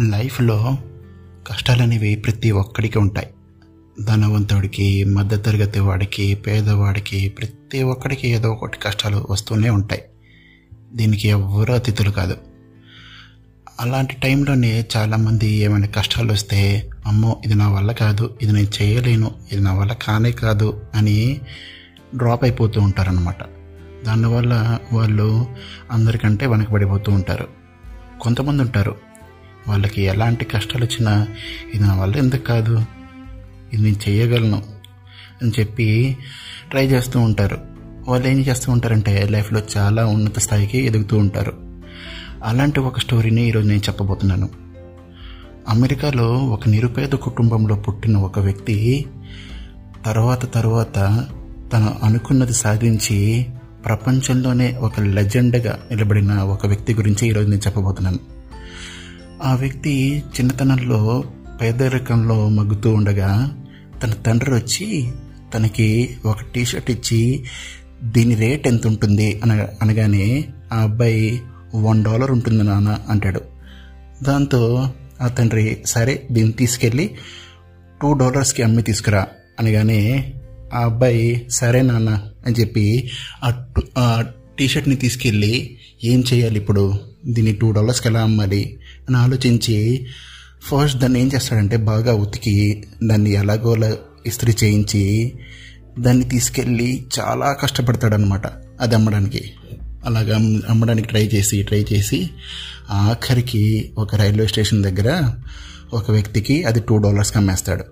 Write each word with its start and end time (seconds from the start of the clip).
లైఫ్లో 0.00 0.78
కష్టాలనేవి 1.48 2.16
ప్రతి 2.16 2.50
ఒక్కడికి 2.50 2.98
ఉంటాయి. 2.98 3.30
ధనవంతుడికి 4.04 5.04
మధ్యతరగతి 5.04 5.80
వాడికి 5.80 6.34
పేదవాడికి 6.34 7.28
ప్రతి 7.28 7.82
ఒక్కడికి 7.82 8.28
ఏదో 8.28 8.52
ఒకటి 8.52 8.78
కష్టాలు 8.78 9.26
వస్తూనే 9.30 9.70
ఉంటాయి. 9.70 10.02
దీనికి 10.92 11.28
ఎవ్వరూ 11.28 11.74
అతిథులు 11.74 12.10
కాదు. 12.10 12.36
అలాంటి 13.80 14.14
టైంలోనే 14.14 14.86
చాలామంది 14.96 15.46
ఏమైనా 15.46 15.86
కష్టాలు 15.86 16.32
వస్తే 16.32 16.90
అమ్మో 17.06 17.42
ఇది 17.44 17.54
నా 17.54 17.72
వల్ల 17.72 17.92
కాదు 17.92 18.36
ఇది 18.42 18.52
నేను 18.52 18.82
చేయలేను 18.82 19.34
ఇది 19.52 19.62
నా 19.62 19.74
వల్ల 19.74 19.92
కానే 19.92 20.32
కాదు 20.32 20.80
అని 20.94 21.40
డ్రాప్ 22.16 22.44
అయిపోతూ 22.44 22.80
ఉంటారనమాట 22.80 23.36
దానివల్ల 24.06 24.78
వాళ్ళు 24.92 25.46
అందరికంటే 25.92 26.46
వెనకబడిపోతూ 26.46 27.12
ఉంటారు. 27.12 27.48
కొంతమంది 28.20 28.62
ఉంటారు 28.62 29.05
వాళ్ళకి 29.68 30.02
ఎలాంటి 30.02 30.44
కష్టాలు 30.44 30.84
వచ్చినా 30.84 31.26
ఇది 31.74 31.82
నా 31.82 31.94
వల్ల 31.94 32.16
ఎందుకు 32.16 32.42
కాదు? 32.42 32.84
ఇది 33.72 33.82
నేను 33.82 33.96
చేయగలను 34.08 34.62
అని 35.42 35.52
చెప్పి 35.60 36.16
ట్రై 36.70 36.86
చేస్తూ 36.86 37.20
ఉంటారు. 37.20 37.58
వాళ్ళు 38.08 38.28
ఏం 38.28 38.40
చేస్తూ 38.40 38.72
ఉంటారంటే 38.72 39.28
లైఫ్లో 39.30 39.62
చాలా 39.76 40.06
ఉన్నత 40.06 40.38
స్థాయికి 40.38 40.78
ఎదుగుతూ 40.78 41.18
ఉంటారు. 41.18 41.52
అలాంటి 42.44 42.80
ఒక 42.80 42.98
స్టోరీని 42.98 43.48
ఈరోజు 43.48 43.68
నేను 43.68 43.80
చెప్పబోతున్నాను. 43.80 44.48
అమెరికాలో 45.68 46.32
ఒక 46.32 46.68
నిరుపేద 46.68 47.08
కుటుంబంలో 47.08 47.76
పుట్టిన 47.76 48.16
ఒక 48.16 48.38
వ్యక్తి 48.38 49.06
తర్వాత 50.06 50.54
తర్వాత 50.54 51.26
తను 51.72 51.96
అనుకున్నది 52.02 52.52
సాధించి 52.52 53.46
ప్రపంచంలోనే 53.84 54.76
ఒక 54.76 55.00
లెజెండ్గా 55.00 55.78
నిలబడిన 55.90 56.32
ఒక 56.32 56.66
వ్యక్తి 56.66 56.94
గురించి 56.94 57.28
ఈరోజు 57.28 57.48
నేను 57.48 57.60
చెప్పబోతున్నాను. 57.60 58.35
ఆ 59.44 59.54
వ్యక్తి 59.54 60.22
చిన్నతనంలో 60.40 61.24
పేదరికంలో 61.60 62.48
మగ్గుతూ 62.48 62.94
ఉండగా 62.94 63.56
తన 64.02 64.10
తండ్రి 64.10 64.50
వచ్చి 64.54 65.10
తనకి 65.54 66.16
ఒక 66.24 66.36
టీషర్ట్ 66.54 66.90
ఇచ్చి 66.90 67.44
దీని 68.02 68.34
రేట్ 68.34 68.66
ఎంత 68.66 68.86
ఉంటుంది 68.86 69.40
అన 69.44 69.66
అనగానే 69.82 70.44
ఆ 70.72 70.82
అబ్బాయి 70.82 71.40
వన్ 71.74 72.04
డాలర్ 72.04 72.30
ఉంటుంది 72.30 72.62
నాన్న 72.62 72.98
అంటాడు. 73.08 73.40
దాంతో 74.22 74.90
ఆ 75.20 75.28
తండ్రి 75.28 75.82
సరే 75.86 76.28
దీన్ని 76.32 76.52
తీసుకెళ్ళి 76.52 77.10
టూ 78.02 78.12
డాలర్స్కి 78.12 78.62
అమ్మి 78.62 78.82
తీసుకురా 78.82 79.26
అనగానే 79.60 80.32
ఆ 80.74 80.84
అబ్బాయి 80.84 81.46
సరే 81.50 81.82
నాన్న 81.82 82.08
అని 82.46 82.54
చెప్పి 82.54 83.10
ఆ 83.44 83.64
ఆ 83.98 84.24
టీషర్ట్ని 84.58 84.96
తీసుకెళ్ళి 84.96 85.78
ఏం 86.04 86.24
చేయాలి 86.32 86.56
ఇప్పుడు? 86.56 87.00
దీన్ని 87.26 87.52
టూ 87.52 87.72
డాలర్స్కి 87.72 88.08
ఎలా 88.08 88.22
అమ్మాలి? 88.22 88.78
అని 89.08 89.16
ఆలోచించి 89.16 90.06
ఫస్ట్ 90.62 90.98
దాన్ని 90.98 91.20
ఏం 91.20 91.30
చేస్తాడంటే 91.34 91.76
బాగా 91.76 92.14
ఉతికి 92.14 92.84
దాన్ని 93.04 93.30
ఎలాగోలా 93.30 93.96
ఇస్త్రీ 94.26 94.54
చేయించి 94.64 95.34
దాన్ని 95.98 96.24
తీసుకెళ్ళి 96.24 97.06
చాలా 97.20 97.52
కష్టపడతాడనమాట 97.52 98.46
అది 98.80 98.94
అమ్మడానికి. 98.94 99.50
అలాగా 100.04 100.36
అమ్మడానికి 100.68 101.08
ట్రై 101.08 101.30
చేసి 101.34 101.62
ట్రై 101.62 101.86
చేసి 101.92 102.30
ఆఖరికి 102.90 103.92
ఒక 103.98 104.14
రైల్వే 104.14 104.46
స్టేషన్ 104.46 104.82
దగ్గర 104.82 105.32
ఒక 105.92 106.10
వ్యక్తికి 106.10 106.64
అది 106.64 106.80
టూ 106.80 106.98
డాలర్స్కి 106.98 107.38
అమ్మేస్తాడు. 107.38 107.84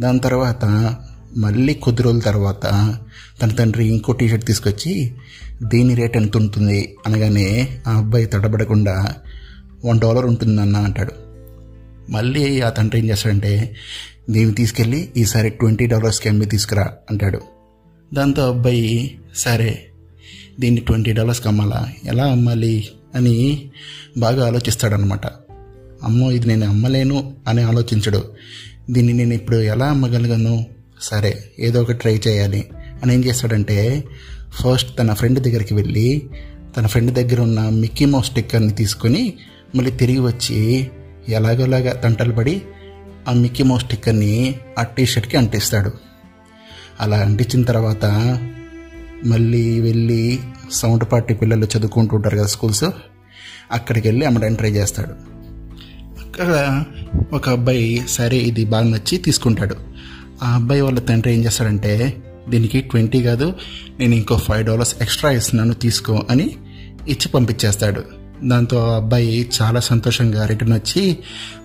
దాని 0.00 0.18
తర్వాత 0.18 0.94
మళ్ళీ 1.36 1.74
కొద్ది 1.74 2.02
రోజుల 2.02 2.20
తర్వాత 2.20 2.98
తన 3.42 3.48
తండ్రి 3.48 3.86
ఇంకో 3.86 4.12
టీషర్ట్ 4.12 4.46
తీసుకొచ్చి 4.46 5.14
దీని 5.62 5.94
రేట్ 5.94 6.16
ఎంత 6.16 6.36
ఉంటుంది 6.36 6.96
అనగానే 7.06 7.68
ఆ 7.88 7.92
అబ్బాయి 7.92 8.26
తడబడకుండా 8.26 9.14
వన్ 9.84 10.00
డాలర్ 10.00 10.26
ఉంటుందన్న 10.26 10.76
అంటాడు. 10.76 11.12
మళ్ళీ 12.10 12.60
ఆ 12.60 12.68
తండ్రి 12.68 13.00
ఏం 13.00 13.08
చేస్తాడంటే 13.08 13.76
దీన్ని 14.30 14.54
తీసుకెళ్ళి 14.54 15.08
ఈసారి 15.16 15.50
ట్వంటీ 15.50 15.86
డాలర్స్కి 15.86 16.28
అమ్మి 16.28 16.46
తీసుకురా 16.46 16.92
అంటాడు. 17.10 17.40
దాంతో 18.14 18.48
అబ్బాయి 18.48 19.18
సరే 19.36 19.84
దీన్ని 20.60 20.80
ట్వంటీ 20.80 21.12
డాలర్స్కి 21.12 21.48
అమ్మాలా 21.48 21.88
ఎలా 22.04 22.24
అమ్మాలి? 22.24 22.88
అని 23.14 23.70
బాగా 24.16 24.46
ఆలోచిస్తాడనమాట 24.46 25.26
అమ్మో 26.02 26.30
ఇది 26.30 26.46
నేను 26.48 26.66
అమ్మలేను 26.66 27.36
అని 27.48 27.62
ఆలోచించడు. 27.62 28.24
దీన్ని 28.90 29.12
నేను 29.12 29.34
ఇప్పుడు 29.34 29.56
ఎలా 29.56 29.86
అమ్మగలను 29.86 30.66
సరే 31.00 31.44
ఏదో 31.58 31.82
ఒకటి 31.82 31.98
ట్రై 31.98 32.20
చేయాలి 32.28 32.64
అని 33.02 33.14
ఏం 33.14 33.24
చేస్తాడంటే 33.24 34.04
ఫస్ట్ 34.50 34.98
తన 34.98 35.14
ఫ్రెండ్ 35.14 35.40
దగ్గరికి 35.40 35.74
వెళ్ళి 35.74 36.22
తన 36.76 36.86
ఫ్రెండ్ 36.86 37.14
దగ్గర 37.14 37.40
ఉన్న 37.40 37.68
మిక్కీ 37.68 38.04
మౌస్ 38.04 38.26
స్టిక్కర్ని 38.26 38.70
తీసుకొని 38.70 39.34
మళ్ళీ 39.74 39.90
తిరిగి 39.90 40.18
వచ్చి 40.18 40.90
ఎలాగోలాగా 41.28 41.92
తంటలు 41.92 42.32
పడి 42.32 42.62
ఆ 43.28 43.32
మిక్కీ 43.32 43.62
మౌస్ 43.62 43.84
స్టిక్కర్ని 43.84 44.60
ఆ 44.78 44.82
టీ 44.82 45.06
షర్ట్కి 45.06 45.36
అంటిస్తాడు. 45.36 45.92
అలా 47.00 47.16
అంటించిన 47.16 47.62
తర్వాత 47.62 48.04
మళ్ళీ 49.24 49.80
వెళ్ళి 49.80 50.38
సౌండ్ 50.72 51.04
పార్టీ 51.12 51.34
పిల్లలు 51.34 51.64
చదువుకుంటూ 51.64 52.16
ఉంటారు 52.16 52.36
కదా 52.36 52.46
స్కూల్స్ 52.46 52.84
అక్కడికి 53.72 54.08
వెళ్ళి 54.08 54.26
అమ్మడానికి 54.26 54.58
ట్రై 54.58 54.70
చేస్తాడు. 54.70 55.14
అక్కడ 56.20 56.84
ఒక 57.32 57.48
అబ్బాయి 57.48 58.02
సరే 58.08 58.36
ఇది 58.36 58.64
బాగా 58.64 58.88
నచ్చి 58.88 59.18
తీసుకుంటాడు. 59.18 59.76
ఆ 60.42 60.54
అబ్బాయి 60.54 60.80
వాళ్ళ 60.80 60.98
తండ్రి 60.98 61.34
ఏం 61.34 61.44
చేస్తాడంటే 61.44 62.22
దీనికి 62.48 62.80
ట్వంటీ 62.80 63.22
కాదు 63.22 63.52
నేను 63.98 64.14
ఇంకో 64.14 64.36
ఫైవ్ 64.36 64.66
డాలర్స్ 64.66 64.96
ఎక్స్ట్రా 65.00 65.30
ఇస్తున్నాను 65.30 65.74
తీసుకో 65.74 66.26
అని 66.30 66.56
ఇచ్చి 67.08 67.28
పంపించేస్తాడు. 67.28 68.23
దాంతో 68.44 68.78
ఆ 68.78 68.96
అబ్బాయి 68.96 69.50
చాలా 69.62 69.80
సంతోషంగా 69.80 70.46
రిటర్న్ 70.46 70.74
వచ్చి 70.74 71.18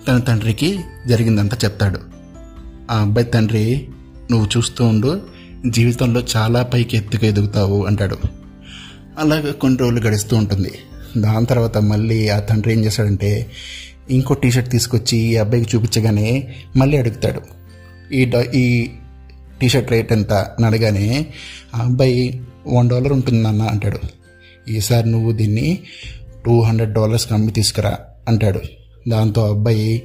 తన 0.08 0.18
తండ్రికి 0.18 0.80
జరిగిందంతా 1.06 1.56
చెప్తాడు. 1.64 2.00
ఆ 2.90 3.00
అబ్బాయి 3.00 3.26
తండ్రి 3.26 3.88
నువ్వు 4.30 4.48
చూస్తూ 4.56 4.84
ఉండు 4.84 5.22
జీవితంలో 5.66 6.22
చాలా 6.36 6.62
పైకి 6.62 6.96
ఎత్తుకు 6.96 7.26
ఎదుగుతావు 7.26 7.86
అంటాడు. 7.86 8.18
అలాగే 9.18 9.52
కొన్ని 9.52 9.78
రోజులు 9.80 10.00
గడుస్తూ 10.00 10.36
ఉంటుంది. 10.36 10.72
దాని 11.18 11.46
తర్వాత 11.46 11.78
మళ్ళీ 11.78 12.28
ఆ 12.28 12.38
తండ్రి 12.38 12.72
ఏం 12.72 12.84
చేస్తాడంటే 12.84 13.50
ఇంకో 14.10 14.34
టీషర్ట్ 14.34 14.70
తీసుకొచ్చి 14.70 15.18
ఈ 15.18 15.36
అబ్బాయికి 15.36 15.76
చూపించగానే 15.76 16.54
మళ్ళీ 16.76 16.96
అడుగుతాడు. 16.96 17.40
ఈ 18.14 18.24
డా 18.24 18.42
ఈ 18.42 18.88
టీషర్ట్ 19.60 19.90
రేట్ 19.90 20.12
ఎంత? 20.12 20.32
అని 20.32 20.66
అడగానే 20.66 21.26
ఆ 21.74 21.78
అబ్బాయి 21.78 22.42
వన్ 22.66 22.90
డాలర్ 22.90 23.12
ఉంటుందన్న 23.12 23.62
అంటాడు. 23.62 23.98
ఈసారి 24.70 25.10
నువ్వు 25.10 25.32
దీన్ని 25.32 25.78
టూ 26.44 26.60
హండ్రెడ్ 26.60 26.92
డాలర్స్కి 26.92 27.34
అమ్మి 27.34 27.52
తీసుకురా 27.52 27.98
అంటాడు. 28.28 28.60
దాంతో 29.08 29.50
అబ్బాయి 29.50 30.02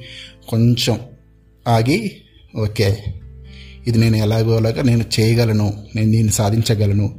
కొంచెం 0.48 1.00
ఆగి 1.68 2.12
ఓకే 2.56 2.98
ఇది 3.88 3.98
నేను 4.00 4.18
ఎలాగో 4.18 4.58
అలాగా 4.58 4.82
నేను 4.82 5.04
చేయగలను 5.20 5.74
నేను 5.96 6.12
దీన్ని 6.12 6.32
సాధించగలను 6.32 7.16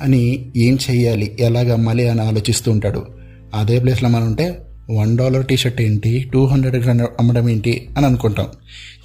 అని 0.00 0.52
ఏం 0.56 0.78
చేయాలి 0.90 1.36
ఎలాగ 1.40 1.72
అమ్మాలి 1.72 2.08
అని 2.08 2.20
ఆలోచిస్తూ 2.20 2.70
ఉంటాడు. 2.72 3.06
అదే 3.54 3.78
ప్లేస్లో 3.80 4.08
మనం 4.08 4.26
ఉంటే 4.26 4.58
వన్ 4.90 5.18
డాలర్ 5.18 5.46
టీ 5.46 5.56
షర్ట్ 5.56 5.80
ఏంటి 5.80 6.30
టూ 6.32 6.46
హండ్రెడ్ 6.46 6.88
అమ్మడం 7.20 7.48
ఏంటి 7.48 7.88
అని 7.96 8.06
అనుకుంటాం. 8.06 8.48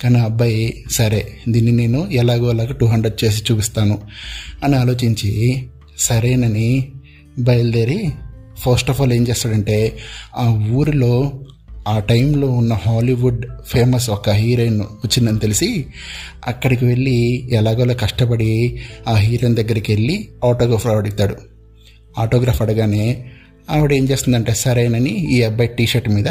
కానీ 0.04 0.20
ఆ 0.20 0.24
అబ్బాయి 0.24 0.84
సరే 0.92 1.28
దీన్ని 1.50 1.72
నేను 1.72 2.08
ఎలాగో 2.12 2.50
అలాగ 2.50 2.72
టూ 2.72 2.86
హండ్రెడ్ 2.86 3.24
చేసి 3.24 3.44
చూపిస్తాను 3.52 3.98
అని 4.64 4.76
ఆలోచించి 4.76 5.32
సరేనని 6.00 6.92
బయలుదేరి 7.40 8.10
ఫస్ట్ 8.58 8.90
ఆఫ్ 8.90 9.02
ఆల్ 9.02 9.14
ఏం 9.14 9.28
చేస్తాడంటే 9.28 9.98
ఆ 10.38 10.68
ఊరిలో 10.72 11.32
ఆ 11.88 12.00
టైంలో 12.00 12.52
ఉన్న 12.52 12.74
హాలీవుడ్ 12.74 13.46
ఫేమస్ 13.68 14.10
ఒక 14.10 14.30
హీరోయిన్ 14.30 14.80
వచ్చిందని 14.80 15.40
తెలిసి 15.40 15.86
అక్కడికి 16.48 16.86
వెళ్ళి 16.86 17.50
ఎలాగోలా 17.52 17.94
కష్టపడి 17.94 18.82
ఆ 19.08 19.16
హీరోయిన్ 19.16 19.56
దగ్గరికి 19.56 19.92
వెళ్ళి 19.92 20.28
ఆటోగ్రాఫ్ 20.46 20.88
అడుగుతాడు. 20.88 21.36
ఆటోగ్రాఫ్ 22.18 22.62
అడగానే 22.62 23.26
ఆవిడ 23.70 23.94
ఏం 23.94 24.10
చేస్తుందంటే 24.10 24.54
సరేనని 24.54 25.10
ఈ 25.10 25.42
అబ్బాయి 25.44 25.70
టీ 25.70 25.88
షర్ట్ 25.88 26.10
మీద 26.10 26.28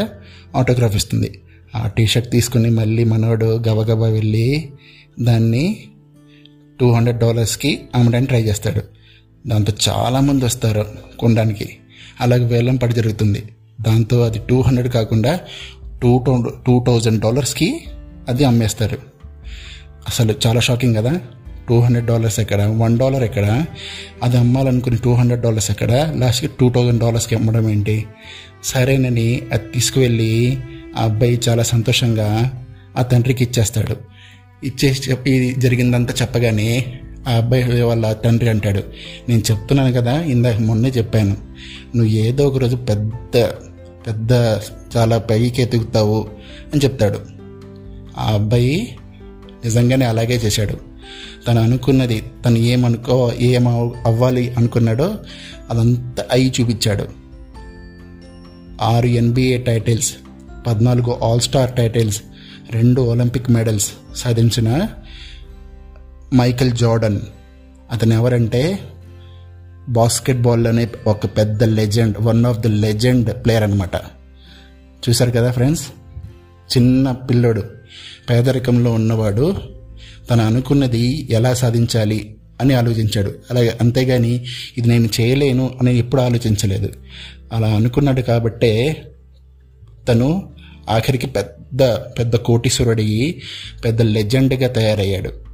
ఆటోగ్రాఫ్ 0.57 0.97
ఇస్తుంది. 0.97 1.41
ఆ 1.77 1.89
టీ 1.89 2.07
షర్ట్ 2.07 2.31
తీసుకుని 2.31 2.71
మళ్ళీ 2.71 3.05
మనోడు 3.05 3.47
గబగబా 3.47 4.07
వెళ్ళి 4.07 4.69
దాన్ని 5.21 5.77
టూ 6.81 6.93
హండ్రెడ్ 6.93 7.19
డాలర్స్కి 7.19 7.81
అమ్మడానికి 7.95 8.29
ట్రై 8.29 8.43
చేస్తాడు. 8.43 8.83
దాంతో 9.49 9.73
చాలామంది 9.89 10.45
వస్తారు 10.45 10.87
కొనడానికి. 11.19 11.77
అలాగే 12.21 12.45
వేలం 12.45 12.77
పడి 12.77 12.95
జరుగుతుంది. 12.95 13.43
దాంతో 13.81 14.21
అది 14.21 14.39
టూ 14.39 14.61
హండ్రెడ్ 14.61 14.93
కాకుండా 14.93 15.41
టూ 16.03 16.25
టూ 16.67 16.85
థౌజండ్ 16.87 17.21
డాలర్స్కి 17.21 17.81
అది 18.29 18.45
అమ్మేస్తారు. 18.45 18.99
అసలు 20.09 20.35
చాలా 20.47 20.61
షాకింగ్ 20.61 20.97
కదా. 20.97 21.21
టూ 21.69 21.81
హండ్రెడ్ 21.81 22.07
డాలర్స్ 22.07 22.41
ఎక్కడ? 22.41 22.63
వన్ 22.63 22.99
డాలర్ 22.99 23.23
ఎక్కడ? 23.23 23.65
అది 24.23 24.37
అమ్మాలనుకుని 24.37 24.97
టూ 24.97 25.15
హండ్రెడ్ 25.15 25.43
డాలర్స్ 25.43 25.71
ఎక్కడ? 25.71 26.13
లాస్ట్కి 26.17 26.51
టూ 26.61 26.71
థౌజండ్ 26.71 27.01
డాలర్స్కి 27.01 27.35
అమ్మడం 27.35 27.71
ఏంటి? 27.71 28.05
సరేనని 28.65 29.43
అది 29.53 29.63
తీసుకువెళ్ళి 29.75 30.59
ఆ 30.99 31.03
అబ్బాయి 31.03 31.41
చాలా 31.49 31.63
సంతోషంగా 31.63 32.63
ఆ 32.99 33.03
తండ్రికి 33.03 33.45
ఇచ్చేస్తాడు. 33.45 33.97
ఇచ్చేసి 34.67 35.11
చెప్పి 35.11 35.55
జరిగిందంతా 35.59 36.15
చెప్పగానే 36.23 37.01
ఆ 37.27 37.33
అబ్బాయి 37.33 37.83
వాళ్ళ 37.83 38.13
తండ్రి 38.13 38.49
అంటాడు. 38.49 38.83
నేను 39.29 39.43
చెప్తున్నాను 39.51 39.93
కదా 39.93 40.23
ఇందాక 40.23 40.61
మొన్నే 40.61 40.89
చెప్పాను. 40.89 41.37
నువ్వు 41.97 42.13
ఏదో 42.13 42.47
ఒక 42.47 42.59
రోజు 42.59 42.77
పెద్ద 42.77 43.45
పెద్ద 44.07 44.33
చాలా 44.97 45.19
పైకి 45.19 45.63
ఎదుగుతావు 45.63 46.29
అని 46.73 46.85
చెప్తాడు. 46.85 47.21
ఆ 48.19 48.33
అబ్బాయి 48.33 48.97
నిజంగానే 49.65 50.07
అలాగే 50.07 50.35
చేశాడు. 50.35 50.77
తను 51.49 51.63
అనుకున్నది 51.63 52.25
తను 52.45 52.59
ఏమనుకో 52.59 53.33
ఏం 53.41 53.69
అవ్వాలి 54.07 54.55
అనుకున్నాడో 54.55 55.15
అదంతా 55.71 56.25
అయి 56.33 56.53
చూపించాడు. 56.61 57.09
ఆరు 58.83 59.07
ఎన్బిఏ 59.07 59.59
టైటిల్స్ 59.59 60.15
పద్నాలుగు 60.67 61.19
ఆల్ 61.23 61.41
స్టార్ 61.41 61.71
టైటిల్స్ 61.75 62.23
రెండు 62.71 63.01
ఒలింపిక్ 63.01 63.51
మెడల్స్ 63.51 63.91
సాధించిన 64.17 64.89
మైకెల్ 66.35 66.73
జార్డన్ 66.73 67.21
అతను 67.93 68.15
ఎవరంటే? 68.15 68.79
బాస్కెట్బాల్లోనే 69.89 70.89
ఒక 71.07 71.27
పెద్ద 71.27 71.65
legend 71.65 72.17
one 72.21 72.47
of 72.47 72.59
the 72.59 72.67
legend 72.67 73.45
player 73.45 73.63
అనమాట 73.63 73.97
చూశారు 75.09 75.31
కదా 75.31 75.51
ఫ్రెండ్స్? 75.51 75.83
చిన్న 76.77 77.13
పిల్లోడు. 77.13 77.63
పేదరికంలో 78.31 78.93
ఉన్నవాడు. 78.93 79.57
తను 80.31 80.47
అనుకున్నది 80.47 81.29
ఎలా 81.31 81.55
సాధించాలి 81.55 82.37
అని 82.61 82.75
ఆలోచించాడు. 82.75 83.35
అలాగే 83.51 83.79
అంతేగాని 83.81 84.45
ఇది 84.79 84.89
నేను 84.89 85.09
చేయలేను 85.21 85.79
అని 85.81 85.99
ఎప్పుడు 85.99 86.23
ఆలోచించలేదు. 86.23 86.93
అలా 87.53 87.69
అనుకున్నాడు 87.69 88.21
కాబట్టే 88.21 89.03
తను 90.09 90.53
ఆఖరికి 90.91 91.27
పెద్ద 91.27 91.83
పెద్ద 91.83 92.37
కోటీశ్వరుడయ్యి 92.37 93.43
పెద్ద 93.85 94.03
లెజెండ్గా 94.03 94.69
తయారయ్యాడు. 94.69 95.46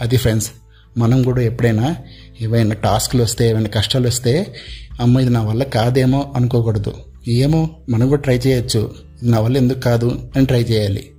అది 0.00 0.16
ఫ్రెండ్స్ 0.16 0.50
మనం 0.98 1.22
కూడా 1.22 1.42
ఎప్పుడైనా 1.42 1.96
ఏవైనా 2.40 2.74
టాస్క్లు 2.74 3.22
వస్తే 3.22 3.50
ఏమైనా 3.50 3.68
కష్టాలు 3.68 4.06
వస్తే 4.06 4.54
అమ్మ 5.00 5.20
ఇది 5.20 5.30
నా 5.30 5.42
వల్ల 5.42 5.62
కాదేమో 5.62 6.32
అనుకోకూడదు. 6.36 6.94
ఏమో 7.28 7.70
మనం 7.90 8.08
కూడా 8.08 8.20
ట్రై 8.20 8.38
చేయొచ్చు. 8.38 8.94
ఇది 9.22 9.30
నా 9.30 9.40
వల్ల 9.40 9.56
ఎందుకు 9.56 9.80
కాదు 9.80 10.30
అని 10.36 10.46
ట్రై 10.46 10.62
చేయాలి. 10.62 11.10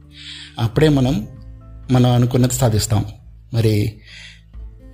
అప్పుడే 0.60 0.90
మనం 0.90 1.28
మనం 1.92 2.12
అనుకున్నది 2.12 2.54
సాధిస్తాం. 2.54 3.06
మరి 3.54 4.00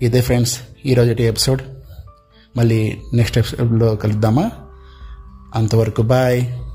ఇదే 0.02 0.22
ఫ్రెండ్స్ 0.22 0.60
ఈరోజు 0.86 1.22
ఎపిసోడ్. 1.22 1.62
మళ్ళీ 2.58 2.98
నెక్స్ట్ 3.14 3.38
ఎపిసోడ్లో 3.38 3.96
కలుద్దామా? 3.96 4.52
అంతవరకు 5.56 6.02
బాయ్. 6.02 6.67